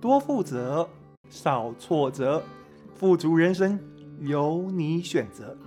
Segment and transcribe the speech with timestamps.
[0.00, 0.88] 多负责，
[1.28, 2.40] 少挫折，
[2.94, 3.80] 富足人生
[4.20, 5.58] 由你选择。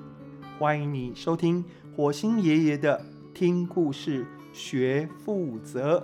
[0.58, 1.66] 欢迎你收听
[1.98, 6.02] 火星爷爷的听故事学负责。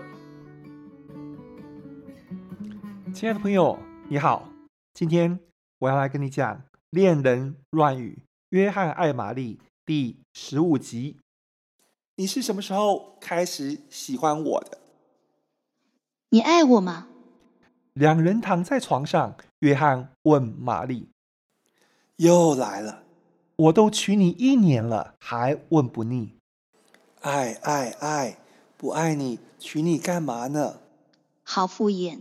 [3.13, 3.79] 亲爱的朋友，
[4.09, 4.49] 你好，
[4.93, 5.39] 今天
[5.79, 6.55] 我要来跟你讲
[6.89, 8.19] 《恋人乱语》
[8.49, 11.15] 约翰艾玛丽第十五集。
[12.17, 14.79] 你是什么时候开始喜欢我的？
[16.31, 17.06] 你爱我吗？
[17.97, 21.09] 两人躺在床上，约翰问玛丽
[22.17, 23.01] ：“又来了，
[23.55, 26.37] 我都娶你一年了，还问不腻？
[27.21, 28.37] 爱爱爱，
[28.77, 30.75] 不爱你娶你干嘛呢？
[31.41, 32.19] 好敷衍。”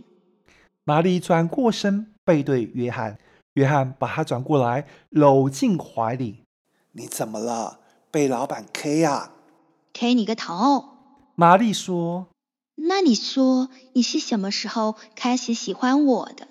[0.83, 3.19] 玛丽转过身背对约翰，
[3.53, 6.43] 约翰把她转过来搂进怀里
[6.93, 7.81] ：“你怎么了？
[8.09, 9.33] 被老板 K 啊
[9.93, 10.85] ？K 你个头！”
[11.37, 12.29] 玛丽说。
[12.79, 16.47] 那你说你是什么时候开始喜欢我的？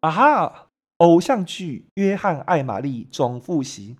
[0.00, 0.68] 啊哈！
[0.98, 3.96] 偶像剧《约翰艾玛丽》总复习。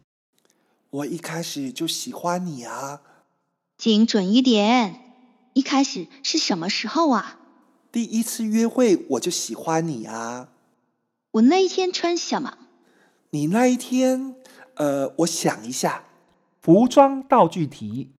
[0.90, 3.02] 我一开始就喜欢你啊！
[3.76, 5.00] 精准一点，
[5.52, 7.40] 一开始是什么时候啊？
[7.92, 10.48] 第一次约会我就喜欢你啊！
[11.32, 12.56] 我那一天穿什么？
[13.30, 14.36] 你那一天，
[14.76, 16.04] 呃，我想一下，
[16.62, 18.12] 服装道具题。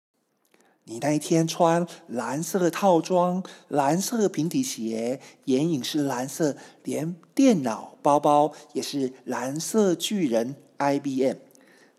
[0.87, 11.37] 你那一天穿蓝色套装，蓝色平底鞋，眼影是蓝色，连电脑包包也是蓝色巨人 IBM。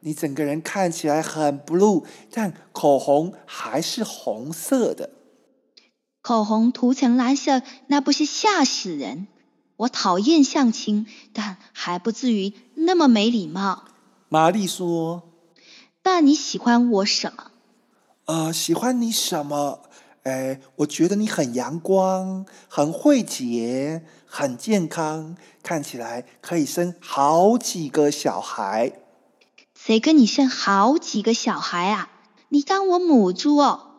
[0.00, 5.10] 你整个人看起来很 blue，但口红还是红色的。
[6.22, 9.26] 口红涂成蓝色，那不是吓死人？
[9.78, 13.84] 我讨厌相亲，但还不至于那么没礼貌。
[14.28, 15.24] 玛丽说
[16.04, 17.50] ：“那你喜欢我什么？”
[18.26, 19.82] 呃，喜欢你什么？
[20.24, 28.94] 哎，我觉得你很阳光，很会结，很健康，看起来可以生好几个小孩。
[29.78, 32.10] 谁跟你生好几个小孩啊？
[32.48, 33.92] 你当我母猪哦？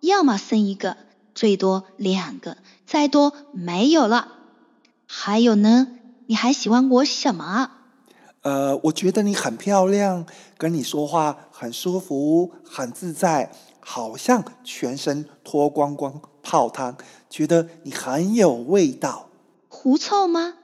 [0.00, 0.96] 要么生一个，
[1.32, 4.32] 最多两个，再多没有了。
[5.06, 5.86] 还有呢？
[6.26, 7.70] 你还喜欢我什么？
[8.42, 13.52] 呃，我觉得你很漂亮，跟你说话很舒服，很自在。
[13.90, 16.98] 好像全身脱光光泡汤，
[17.30, 19.30] 觉得你很有味道。
[19.66, 20.58] 狐臭吗？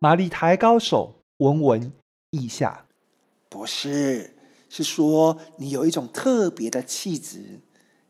[0.00, 1.92] 玛丽抬高手闻闻
[2.30, 2.86] 腋下，
[3.48, 4.34] 不是，
[4.68, 7.60] 是说你有一种特别的气质。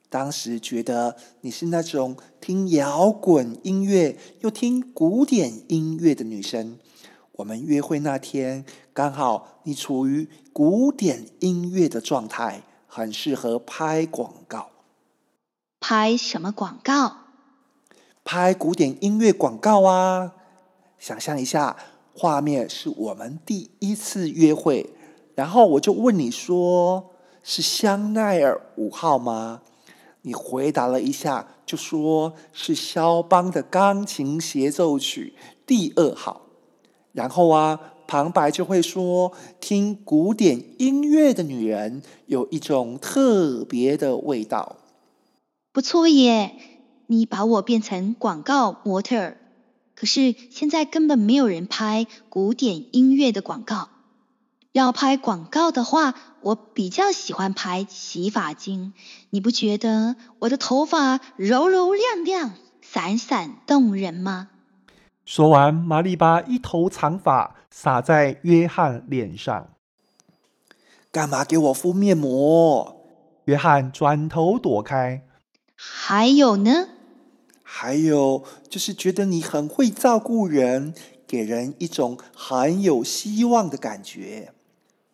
[0.08, 6.78] 当时觉得你是那种听摇滚音乐又听古典音乐的女生。
[7.32, 12.62] 我们约会那天，刚好你处于古典音乐的状态。
[12.94, 14.68] 很适合拍广告。
[15.80, 17.16] 拍什么广告？
[18.22, 20.34] 拍古典音乐广告啊！
[20.98, 21.74] 想象一下，
[22.14, 24.90] 画面是我们第一次约会，
[25.34, 29.62] 然后我就问你说：“是香奈儿五号吗？”
[30.20, 35.34] 你回答了一下，就说是肖邦的钢琴协奏曲
[35.66, 36.42] 第二号。
[37.12, 37.80] 然后啊。
[38.12, 44.76] 旁白就会说：“听古典音乐的女人有一种特别的味道。”
[45.72, 46.54] 不错耶，
[47.06, 49.38] 你把我变成广告模特儿。
[49.94, 53.88] 可是现在根本没有人拍古典音乐的广告。
[54.72, 58.92] 要拍广告的话，我比较喜欢拍洗发精。
[59.30, 62.52] 你不觉得我的头发柔柔亮亮、
[62.82, 64.50] 闪闪动人吗？
[65.24, 69.70] 说完，玛丽把一头长发撒在约翰脸上。
[71.10, 73.04] 干嘛给我敷面膜？
[73.44, 75.22] 约翰转头躲开。
[75.74, 76.88] 还有呢？
[77.62, 80.94] 还有就是觉得你很会照顾人，
[81.26, 84.52] 给人一种很有希望的感觉。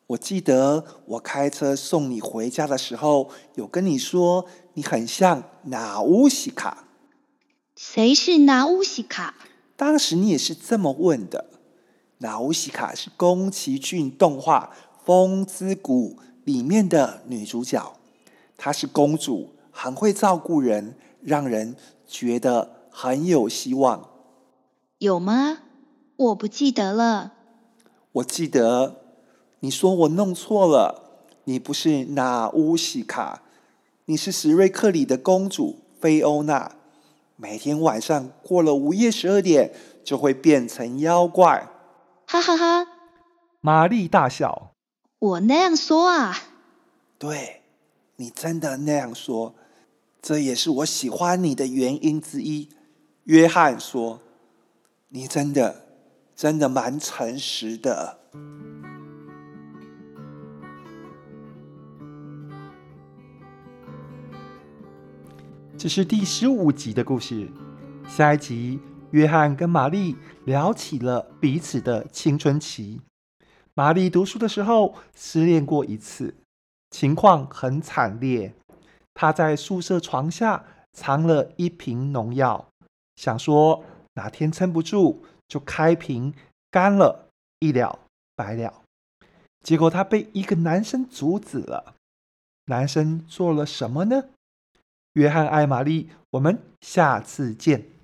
[0.09, 6.85] 我记得我开车送你回家的时候，有跟你说你很像娜乌西卡。
[7.77, 9.35] 谁是娜乌西卡？
[9.79, 11.45] 当时你也是这么问的。
[12.19, 14.73] 娜乌西卡是宫崎骏动画
[15.05, 17.95] 《风之谷》里面的女主角，
[18.57, 21.77] 她是公主，很会照顾人，让人
[22.09, 24.09] 觉得很有希望。
[24.99, 25.59] 有吗？
[26.17, 27.35] 我不记得了。
[28.11, 28.97] 我记得，
[29.61, 33.43] 你说我弄错了，你不是那乌西卡，
[34.07, 36.78] 你是史瑞克里的公主菲欧娜。
[37.41, 39.73] 每天晚上过了午夜十二点，
[40.05, 41.69] 就会变成妖怪。
[42.27, 42.87] 哈哈哈！
[43.61, 44.73] 玛丽大笑。
[45.21, 46.37] 我那样说啊？
[47.17, 47.63] 对，
[48.17, 49.55] 你真的那样说，
[50.21, 52.71] 这也是我喜欢你的原因之一。
[53.23, 54.21] 约翰说
[55.11, 55.87] ：“你真的
[56.35, 58.19] 真的蛮诚实的。
[65.79, 67.49] 这是第十五集的故事。
[68.09, 68.81] 下一集，
[69.13, 73.01] 约翰跟玛丽聊起了彼此的青春期。
[73.75, 76.35] 玛丽读书的时候失恋过一次，
[76.91, 78.53] 情况很惨烈。
[79.15, 82.67] 她在宿舍床下藏了一瓶农药，
[83.15, 83.85] 想说
[84.15, 86.35] 哪天撑不住就开瓶
[86.73, 87.29] 干了，
[87.61, 88.01] 一了
[88.35, 88.83] 百了。
[89.63, 91.95] 结果她被一个男生阻止了。
[92.65, 94.25] 男生做了什么呢？
[95.19, 97.98] 约翰艾玛丽，我们下次见。